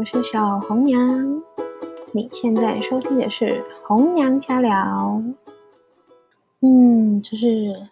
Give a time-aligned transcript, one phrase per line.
[0.00, 1.42] 我是小红娘。
[2.12, 5.22] 你现在收听的是红娘家聊。
[6.60, 7.90] 嗯，这是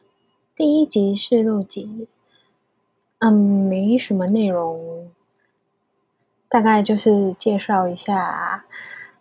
[0.57, 2.09] 第一集试录集。
[3.19, 5.11] 嗯，没什么内容，
[6.49, 8.65] 大概就是介绍一下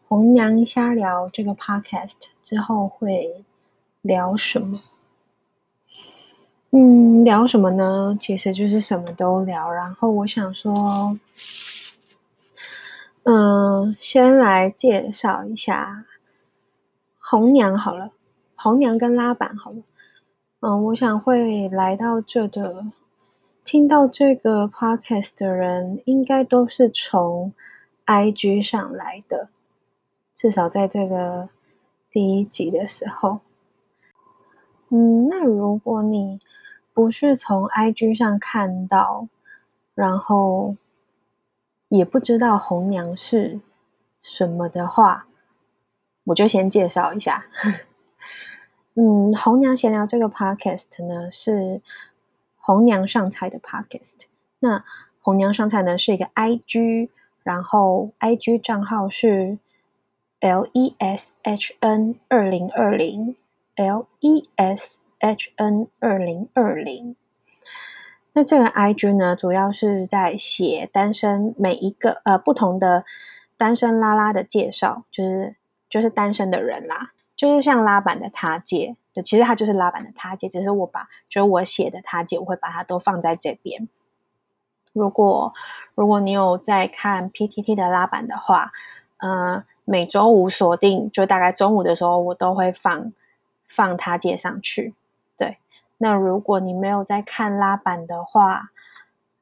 [0.08, 3.44] 红娘瞎聊这个 podcast 之后会
[4.02, 4.82] 聊什么。
[6.70, 8.08] 嗯，聊什么呢？
[8.18, 9.70] 其实就是什么都聊。
[9.70, 11.20] 然后我想说。
[13.30, 16.06] 嗯，先来介绍一下
[17.20, 18.14] 红娘好了，
[18.56, 19.80] 红娘跟拉板好了。
[20.62, 22.86] 嗯，我想会来到这的，
[23.66, 27.52] 听到这个 podcast 的人，应该都是从
[28.06, 29.50] IG 上来的，
[30.34, 31.50] 至少在这个
[32.10, 33.42] 第一集的时候。
[34.88, 36.40] 嗯，那如果你
[36.94, 39.28] 不是从 IG 上看到，
[39.94, 40.78] 然后。
[41.90, 43.62] 也不知道红娘是
[44.22, 45.28] 什么的话，
[46.26, 47.46] 我就先介绍一下。
[48.96, 51.82] 嗯，红娘闲聊这个 podcast 呢是
[52.56, 54.16] 红娘上菜的 podcast。
[54.60, 54.84] 那
[55.22, 57.10] 红娘上菜呢是一个 IG，
[57.44, 59.60] 然后 IG 账号是
[60.40, 63.36] L E S H N 二零二零
[63.76, 67.16] L E S H N 二零二零。
[68.38, 73.04] 那这个 IG 呢，主要是在写单身每一个呃不同的
[73.58, 75.56] 单身拉拉的介绍，就是
[75.90, 83.90] 就是单身的人啦，就是像拉板的他介，对，其实他就是拉板的他介，只是我把就是我写的他姐，我会把它都放在这边。
[84.94, 85.52] 如果
[85.96, 88.72] 如果你有在看 PTT 的拉板的话，
[89.18, 93.12] 呃，每周五锁定，就大概中午的时候，我都会放
[93.68, 94.94] 放他介上去。
[96.00, 98.72] 那如果你没有在看拉板的话，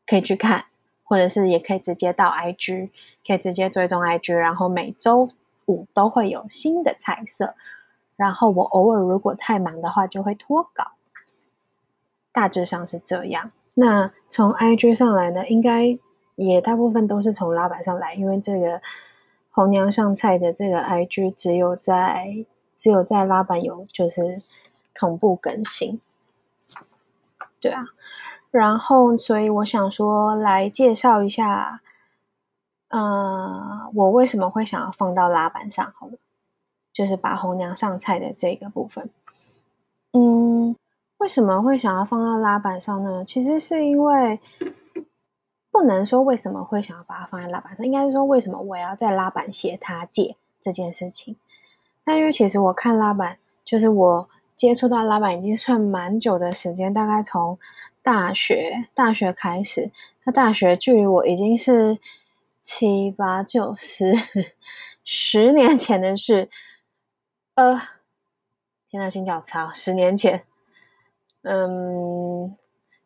[0.06, 0.66] 可以去看，
[1.04, 2.90] 或者是也可以直接到 IG，
[3.26, 5.28] 可以直接追踪 IG，然后每周
[5.66, 7.56] 五都会有新的彩色。
[8.16, 10.94] 然后我偶尔如果太忙的话，就会脱稿。
[12.32, 13.52] 大致上是这样。
[13.74, 15.98] 那从 IG 上来呢，应该
[16.36, 18.82] 也大部分都是从拉板上来，因为这个
[19.52, 22.46] 红娘上菜的这个 IG 只有在
[22.78, 24.42] 只有在拉板有就是
[24.94, 26.00] 同步更新。
[27.66, 27.84] 对啊，
[28.52, 31.82] 然后所以我想说来介绍一下，
[32.90, 35.92] 呃，我为什么会想要放到拉板上？
[35.98, 36.14] 好了，
[36.94, 39.10] 就是把红娘上菜的这个部分。
[40.14, 40.76] 嗯，
[41.18, 43.26] 为什么会想要放到拉板上呢？
[43.26, 44.40] 其实是因为
[45.72, 51.36] 不能说为什么会想要把它放在拉板上，应该是说为什么我要在拉板写他借这件事情。
[52.04, 54.30] 那因为其实我看拉板，就是我。
[54.56, 57.60] 接触到拉板已经算蛮久的时间，大概从
[58.02, 59.92] 大学大学开始。
[60.24, 62.00] 那大学距离我已经是
[62.62, 64.14] 七八九十
[65.04, 66.50] 十年前的事。
[67.56, 67.82] 呃，
[68.90, 70.44] 天呐，心脚操十年前。
[71.44, 72.56] 嗯，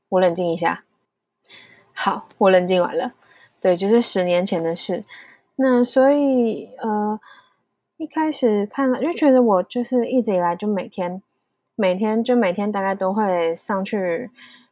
[0.09, 0.83] 我冷静一下。
[1.93, 3.13] 好，我冷静完了。
[3.59, 5.03] 对，就是十年前的事。
[5.57, 7.19] 那所以呃，
[7.97, 11.21] 一开始看了，就觉得我就是一直以来就每天。
[11.79, 14.29] 每天就每天大概都会上去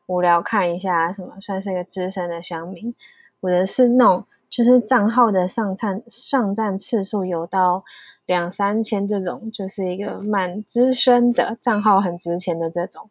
[0.07, 2.94] 无聊看一下什么，算是一个资深的乡民。
[3.40, 7.85] 我的是那种就是账号的上站上站次数有到
[8.25, 13.09] 两三千这种，就是一个蛮资深的账号，很值钱的这种。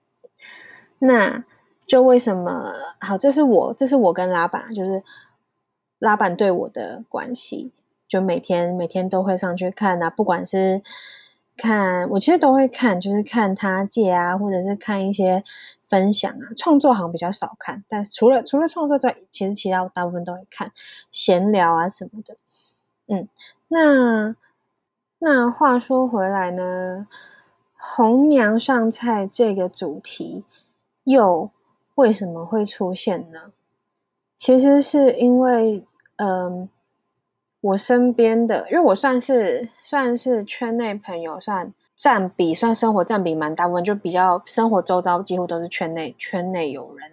[0.98, 1.42] 那
[1.86, 3.16] 就为什么好？
[3.16, 5.02] 这是我这是我跟老板，就是
[5.98, 7.72] 老板对我的关系，
[8.06, 10.82] 就每天每天都会上去看啊，不管是。
[11.56, 15.42] 看，我其实都会看，就是看他借啊，或者是看一些
[15.88, 16.52] 分享啊。
[16.56, 20.72] 创作好像比较少看，但除了除了创作之外，其实其他我大部分都会看
[21.10, 22.36] 闲聊啊什么的。
[23.08, 23.28] 嗯，
[23.68, 24.36] 那
[25.18, 27.08] 那话说回来呢，
[27.76, 30.44] 红娘上菜这个主题
[31.04, 31.50] 又
[31.94, 33.52] 为什么会出现呢？
[34.34, 35.84] 其实是因为，
[36.16, 36.68] 嗯。
[37.62, 47.10] 我身边的，因为我算是算是圈内朋友，算占比算生活占比蛮大部分，就比较生活周遭几乎都是圈内圈内有人。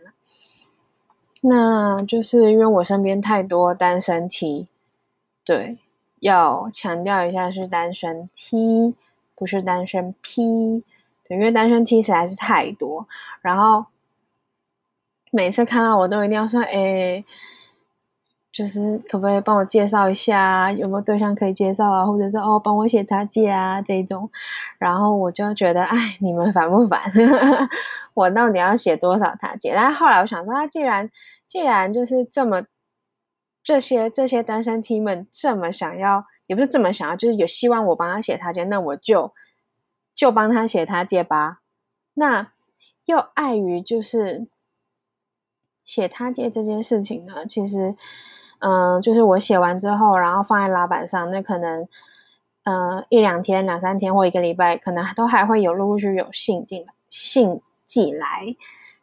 [1.41, 4.67] 那就是因为我身边太多单身 T，
[5.43, 5.77] 对，
[6.19, 8.93] 要强调一下是单身 T，
[9.35, 10.83] 不是单身 P，
[11.27, 13.07] 对，因为单身 T 实在是太多，
[13.41, 13.85] 然后
[15.31, 17.23] 每次看到我都一定要说，哎。
[18.53, 24.29] 就是可不可以帮我介绍一下有没有对象可以介绍啊，或者是哦帮我写他介啊这种，
[24.77, 27.01] 然后我就觉得哎你们烦不烦？
[28.13, 29.73] 我到底要写多少他介？
[29.75, 31.09] 但后来我想说，他既然
[31.47, 32.63] 既然就是这么
[33.63, 39.33] 这些这些单身 T 们这么想要，也不是这么想要，就是有希望我帮他写他借，那我就
[40.13, 41.61] 就帮他写他借吧。
[42.13, 42.51] 那
[43.05, 44.47] 又碍于就是
[45.83, 47.95] 写他借这件事情呢，其实，
[48.65, 51.85] 嗯，就是我写完之后，然后放在拉板上，那可能，
[52.63, 58.55] 呃，一两天、两三天或一个礼拜，可能都还会有陆陆续续有信进，信寄来。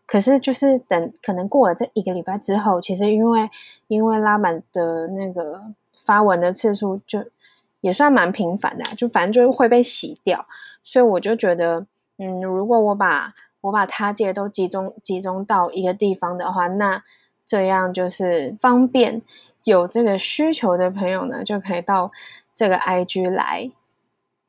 [0.07, 3.51] 可是就是等可能过了这一个礼拜之后，其实因为
[3.89, 5.61] 因为拉满的那个
[6.03, 7.23] 发文的次数就
[7.83, 10.47] 也算蛮频繁的，就反正就是会被洗掉，
[10.83, 11.87] 所以我就觉得，
[12.17, 13.31] 嗯，如果我把
[13.61, 17.03] 我把他界都集中集中到一个地方的话，那
[17.47, 19.23] 这样就是方便
[19.65, 22.11] 有这个需求的朋友呢，就可以到
[22.55, 23.71] 这个 IG 来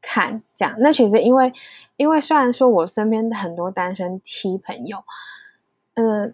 [0.02, 0.76] 看，这样。
[0.80, 1.54] 那其实因为
[1.98, 5.04] 因为虽然说我身边的很多单身 T 朋友。
[5.96, 6.34] 嗯，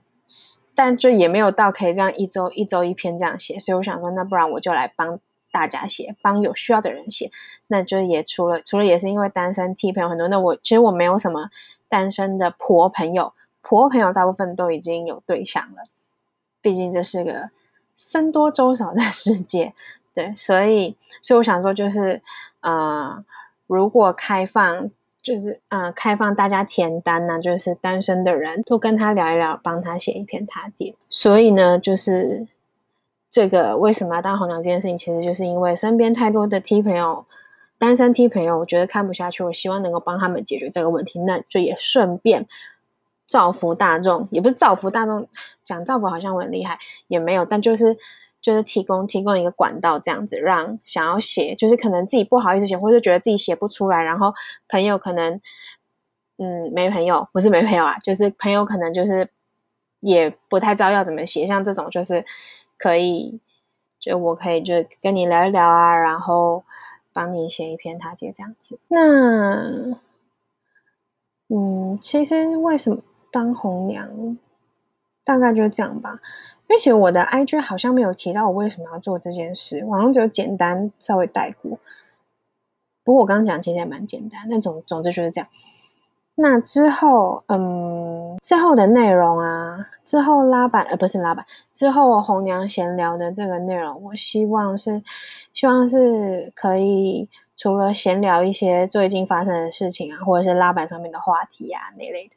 [0.75, 5.19] 但就也没有到可以这样一周一周一篇这样写，所以我想说，那不然我就来帮
[5.51, 7.31] 大家写，帮有需要的人写。
[7.65, 11.50] 那就也除了除了也是因为单身 T 朋友很多，那我其实我没有什么
[11.89, 13.33] 单身的婆朋友，
[13.63, 15.85] 婆朋友大部分都已经有对象了。
[16.62, 17.50] 毕竟这是个
[17.98, 19.74] 僧多粥少的世界，
[20.16, 22.22] 对，所以所以我想说，就是
[22.62, 23.26] 呃，
[23.68, 24.90] 如果开放。
[25.20, 30.96] 就是嗯，开放大家填单呢，就是单身的人都跟他聊一聊，帮他写一篇他介。
[31.10, 32.48] 所以呢，就是
[33.30, 37.26] 这个为什么要当红娘这件事情，其实就是因为身边太多的 T 朋友，
[37.78, 42.48] 单身 T 朋友，我觉得看不下去，我希望能够帮他们解决这个问题，那就也顺便
[43.27, 45.27] 造福大众，也不是造福大众，
[45.63, 47.95] 讲造福好像我很厉害，也没有，但就是。
[48.39, 54.33] 就是提供提供一个管道，这样子让想要写，就是可能自己不好意思写，或者觉得自己写不出来，然后
[54.69, 55.41] 朋友可能
[56.38, 59.27] 嗯没朋友，不是没朋友啊，就是朋友可能就是
[60.00, 62.24] 也不太知道要怎么写，像这种就是
[62.77, 63.41] 可以，
[64.00, 66.63] 就我可以就跟你聊一聊啊，然后
[67.12, 68.79] 帮你写一篇他接这样子。
[68.88, 69.97] 那
[71.50, 73.00] 嗯，其实为什么
[73.31, 74.38] 当红娘，
[75.24, 76.19] 大概就这样吧。
[76.69, 81.79] 因为其实我的 IG 好像没有提到我为什么要做这件事，好像只有简单稍微带过。
[83.03, 85.47] 不过我刚刚讲其实也蛮简单，那总总之就是这样。
[86.35, 95.01] 那之后，嗯，之后的内容啊，之后拉板呃不是拉板，之后红娘闲聊的这个内容，我希望是
[95.53, 102.35] 希望是可以除了闲聊一些最近发生的事情啊，或者是拉板上面的话题啊那类的，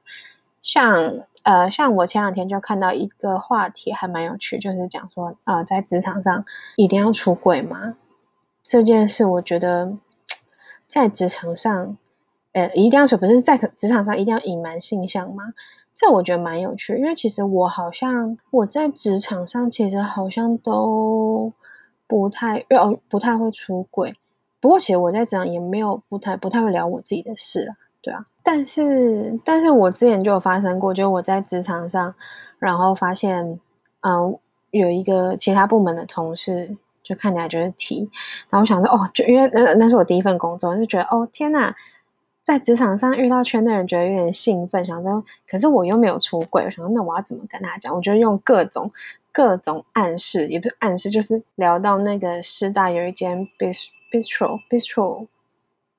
[0.63, 1.21] 像。
[1.43, 6.45] 呃，像我前两天就看到一个话题，还蛮有趣，就是讲说，呃，在职场上
[6.77, 7.97] 一定要出轨吗？
[8.63, 9.97] 这件事，我觉得
[10.87, 11.97] 在职场上，
[12.53, 15.55] 呃，一定要说，不是在职场上一定要隐瞒性向吗？
[15.95, 21.51] 这我觉得蛮有趣，因为其实我好像我在职场上，其实好像都
[22.07, 24.15] 不太，哦，不太会出轨。
[24.61, 27.77] 不过，其实我在职场也没有不太不太会聊我自己的事啊。
[28.03, 32.15] 对啊，但是但是我之前就有发生过，就我在职场上，
[32.59, 33.61] 然后发现，
[34.01, 34.39] 嗯，
[34.71, 38.09] 有一个其他部门的同事，就看起来就是 T，
[38.49, 41.75] 然后我想说，哦，就因为那那是我第一份工作，就觉得，哦，天呐，
[42.43, 47.95] 在职场上遇到圈内人，觉得有点兴奋，想说，可是我又没有出轨，我想说，那我要怎么跟他讲？
[47.95, 48.91] 我就用各种
[49.31, 54.61] 各种暗示，也不是暗示，就是聊到那个师大有一间 bistro bistro。
[54.71, 55.27] Bistro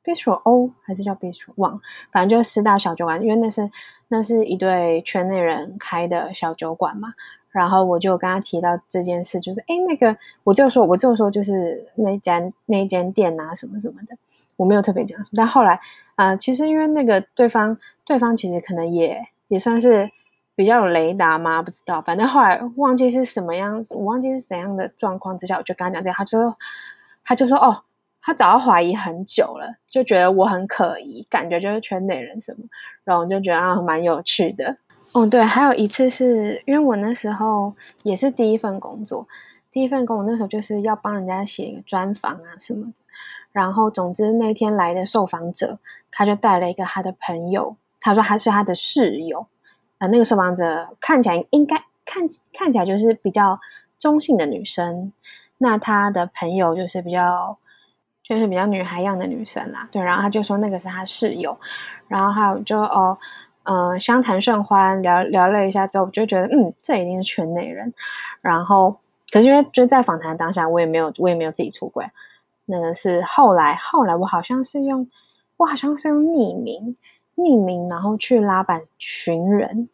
[0.04, 1.80] Bistro O 还是叫 Bistro 忘，
[2.12, 3.70] 反正就是师大小酒馆，因为那是
[4.08, 7.14] 那是一对圈内人开的小酒馆嘛。
[7.52, 14.16] 然后我就跟他提到这件事，就是哎，那个我就说，我就说就是那间那间店啊，什么什么的，
[14.56, 15.36] 我没有特别讲什么。
[15.36, 15.78] 但后来
[16.16, 20.10] 啊，其实因为那个对方对方其实可能也也算是
[20.56, 22.02] 比较有雷达嘛，不知道。
[22.02, 26.56] 反正后来忘记是什么样子，我忘记是怎样的状况之下，我就跟他讲这样，他就
[27.26, 27.84] 他就说哦。
[28.24, 32.64] 他早要怀疑很久了，就觉得我很可疑，感觉就是圈内人什么，
[33.04, 34.78] 然后我就觉得啊蛮有趣的。
[35.16, 37.74] 哦，对，还有一次是因为我那时候
[38.04, 39.28] 也是第一份工作，
[39.72, 42.94] 第一份工作那时候就是要帮人家写一个专访啊什么，
[43.52, 45.80] 然后总之那天来的受访者，
[46.12, 49.48] 他就带了一个他的朋友，他说他是他的室友，
[49.98, 51.76] 啊，那个受访者看起来应该
[52.06, 52.24] 看
[52.54, 53.60] 看起来就是比较
[53.98, 55.12] 中性的女生，
[55.58, 57.58] 那他的朋友就是比较。
[58.24, 61.58] 就是比较女孩样的女生啦，对，然后他就说那个是他室友，
[62.08, 63.18] 然后还有就哦，
[63.64, 67.94] 嗯，相谈甚欢，聊聊了一下之后，就觉得嗯，这一定是圈内人。
[68.42, 68.98] 然后，
[69.32, 72.06] 可是因为就在访谈当下，我也没有，我也没有自己出轨。
[72.66, 75.10] 那个是后来，后来我好像是用，
[75.58, 76.96] 我好像是用匿名，
[77.36, 79.90] 匿名，然后去拉板寻人。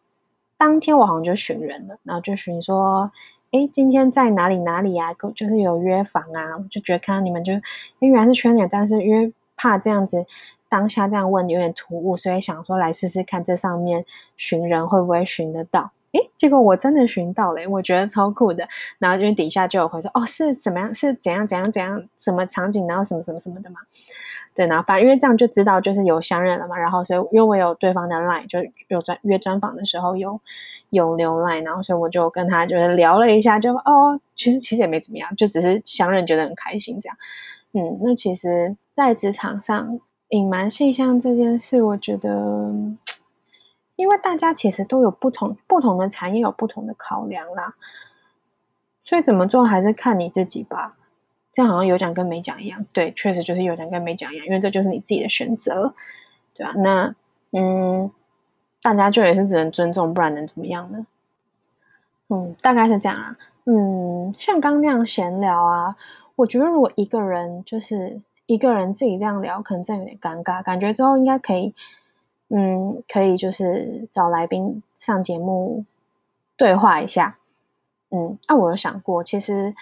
[0.56, 3.10] 当天我好像就寻人了，然后就寻说，
[3.50, 5.14] 哎，今天在哪里哪里啊？
[5.34, 7.60] 就是有约房啊，我就觉得看到你们就，因
[8.00, 10.26] 为原来是圈里，但是因为怕这样子
[10.68, 14.04] 当下这样问有点突兀，所以想说来试试看这上面
[14.36, 15.92] 寻人会不会寻得到。
[16.12, 18.68] 哎，结果我真的寻到了，我觉得超酷的。
[18.98, 20.94] 然后就底下就有回说，哦，是怎么样？
[20.94, 22.02] 是怎样怎样怎样？
[22.18, 22.86] 什么场景？
[22.86, 23.80] 然后什么什么什么的嘛？
[24.54, 26.76] 对，然后反正因为这样就知道就是有相认了嘛。
[26.76, 30.40] 然后所以因为我有对方的 line，就有专约专访的时候有
[30.90, 37.16] 有留赖然后所以我就跟他就是聊了一下，就哦，其实其实也没怎么样，就只是相认觉得很开心这样。
[37.72, 42.72] 嗯，那其实，在职场上隐瞒性向这件事，我觉得。
[43.96, 47.74] 因为大家其实都有不同不同的产业，有不同的考量啦，
[49.02, 50.96] 所以怎么做还是看你自己吧。
[51.52, 55.92] 这样好像有讲跟没讲一样，对，确实就是有讲跟没讲一样，因为这就是你自己的选择，
[56.54, 56.72] 对吧？
[56.76, 57.12] 那
[57.50, 58.08] 嗯，
[58.96, 61.06] 大家就也是只能尊重，不然能怎么样呢？
[62.28, 63.36] 嗯，大概是这样啊。
[63.64, 65.96] 嗯，像刚那样闲聊啊，
[66.36, 71.74] 我觉得如果一个人就是一个人自己这样聊，可能真有点尴尬，感觉之后应该可以。
[72.50, 75.84] 嗯，可以就是找来宾上节目
[76.56, 77.36] 对话一下。
[78.10, 79.74] 嗯，那我有想过，其实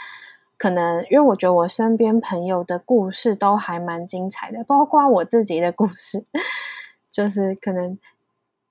[0.58, 6.24] 可能因为我觉得我身边朋友的故事都还蛮精彩的，包括我自己的故事，
[7.08, 7.96] 就是可能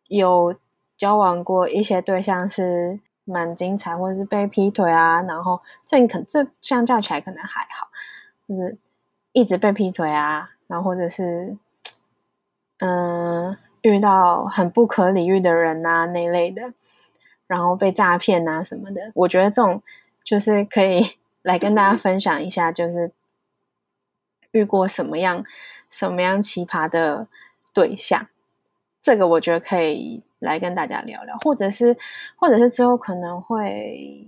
[0.08, 0.56] 有
[0.98, 7.88] 交往过一些对象是蛮精彩，或者是被劈腿啊，然后这可这相较起来可能还好，
[8.48, 8.78] 就是
[9.32, 11.58] 一直被劈腿啊，然后或者是
[12.80, 13.58] 嗯。
[13.86, 16.74] 遇到很不可理喻的人呐，那类的，
[17.46, 19.84] 然后被诈骗啊什么的，我觉得这种
[20.24, 23.12] 就是可以来跟大家分享一下，就是
[24.54, 25.46] 遇过什么样
[25.88, 27.28] 什么样奇葩的
[27.76, 28.28] 对象，
[29.06, 31.96] 这个我觉得可以来跟大家聊聊，或者是
[32.38, 34.28] 或者是之后可能会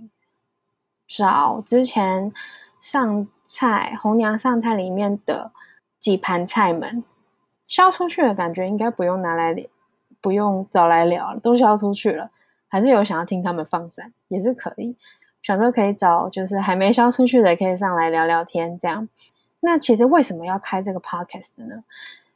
[1.08, 2.32] 找之前
[2.78, 5.50] 上菜红娘上菜里面的
[5.98, 7.02] 几盘菜们。
[7.66, 9.52] 销出去的感觉应该不用拿来，
[10.20, 12.30] 不用找来聊了，都销出去了。
[12.68, 14.96] 还是有想要听他们放散，也是可以。
[15.42, 18.78] 想说可以找，就是还没销出去的，可以上来聊聊天。
[18.78, 19.08] 这样，
[19.58, 21.82] 那其实为什么要开这个 podcast 呢？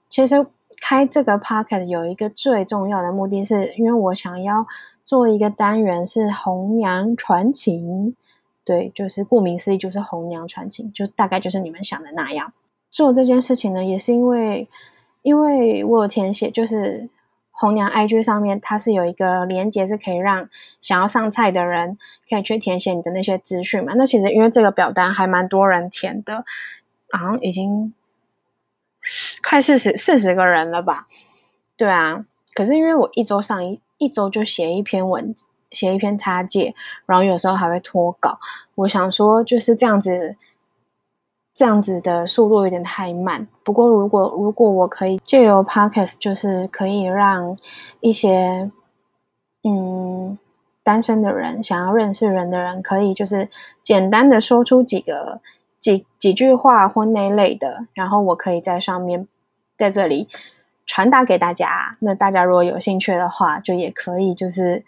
[0.09, 0.45] 其实
[0.81, 4.67] 开这个 pocket 有一个最重要的目的是，因为我想要
[5.05, 8.17] 做一个单元是红娘传情。
[8.65, 12.53] 对，就是顾名思义，就是红娘传情，就大概就是你们想的那样。
[12.91, 14.69] 做这件事情呢，也是因为。
[15.23, 17.09] 因为我有填写，就是
[17.53, 20.49] 红娘 IG 上面，它是有一个连接，是可以让
[20.81, 21.97] 想要上菜的人
[22.29, 23.93] 可以去填写你的那些资讯嘛。
[23.95, 26.45] 那其实因为这个表单还蛮多人填的，
[27.13, 27.95] 好像已经
[29.43, 31.07] 快四十四十个人了吧？
[31.77, 32.25] 对啊。
[32.55, 35.35] 可是因为我一周上一一周就写一篇文，
[35.71, 36.75] 写一篇他介，
[37.07, 38.39] 然后有时候还会脱稿。
[38.75, 40.37] 我想说就是这样子。
[41.55, 43.47] 这样子的速度有点太慢。
[43.63, 47.59] 不过，如果如果我可以借由 podcast，就是可以让
[48.01, 48.71] 一些
[49.63, 50.39] 嗯
[50.83, 53.51] 单身的人想要认识人的人，可以就是
[53.83, 55.43] 简单的说出几个
[55.83, 59.29] 几几句话或那类的，然后我可以在上面
[59.77, 60.29] 在这里
[60.87, 61.99] 传达给大家。
[61.99, 64.83] 那大家如果有兴趣的话，就也可以就是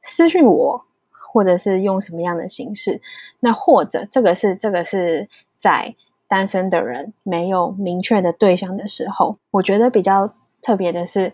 [0.00, 3.02] 私信我，或者是用什么样的形式。
[3.40, 5.28] 那或者这个是这个是。
[5.56, 5.94] 在
[6.28, 11.32] 单身的人没有明确的对象的时候，我觉得比较特别的是，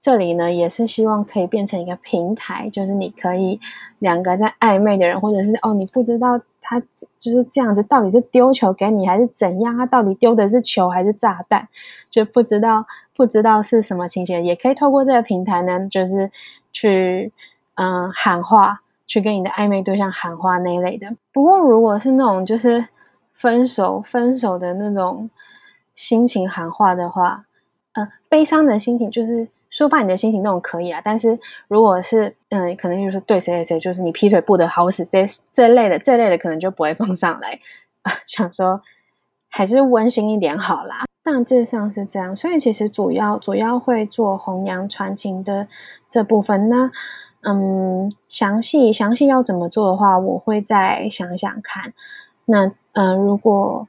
[0.00, 3.60] 这里呢也是希望可以变成一个平台，就是你可以
[3.98, 6.80] 两个在暧昧的人，或者是哦你不知道他
[7.18, 11.68] 就是这样子，到底是丢球给你还是怎样，他到底丢的是球还是炸弹，
[12.10, 16.30] 就不知道不知道是什么情形，也可以透过这个平台呢，就是
[16.72, 17.32] 去
[17.74, 21.14] 嗯喊话，去跟你的暧昧对象喊话那一类的。
[21.32, 22.86] 不过如果是那种就是。
[23.36, 25.28] 分手，分手的那种
[25.94, 27.44] 心情喊话的话，
[27.92, 31.00] 呃，悲伤的心情就是抒发你的心情那种可以啊。
[31.04, 37.58] 但是如果是，嗯，可能就是对谁谁谁，就是你劈腿不得好死这这类的，这类的可能就不会放上来。
[38.24, 38.80] 想说
[39.48, 41.04] 还是温馨一点好啦。
[41.24, 45.66] 大致上是这样，所以其实主要主要会做弘扬传情的
[46.08, 46.92] 这部分呢。
[47.46, 51.92] 嗯，详细详细要怎么做的话，我会再想想看。
[52.46, 53.88] 那嗯，如果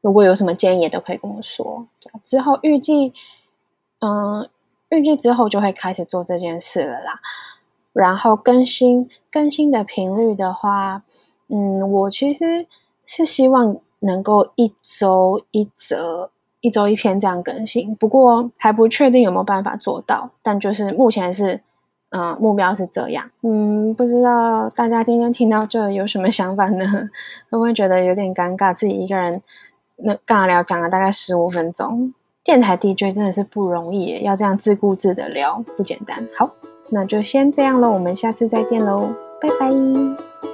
[0.00, 1.86] 如果有什么建议，也都可以跟我说。
[2.24, 3.12] 之后预计，
[4.00, 4.48] 嗯，
[4.90, 7.20] 预计之后就会开始做这件事了啦。
[7.92, 11.02] 然后更新更新的频率的话，
[11.48, 12.66] 嗯，我其实
[13.04, 17.94] 是希望能够一周一则，一周一篇这样更新。
[17.96, 21.60] 不过还不确定有没有办法做到，但就是目前是。
[22.16, 23.28] 嗯，目标是这样。
[23.42, 26.86] 嗯，不知道大家今天听到这有什么想法呢？
[27.50, 28.72] 会不会觉得有点尴尬？
[28.72, 29.42] 自己一个人
[29.96, 32.14] 那尬聊讲了大概十五分钟，
[32.44, 36.22] 电台 DJ 真的是不容易，要这样自顾自的聊不简单。
[36.36, 36.50] 好，
[36.90, 39.08] 那就先这样喽，我们下次再见喽，
[39.40, 40.53] 拜拜。